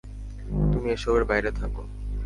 [0.71, 1.83] তুমি এসবের বাইরে থাকো!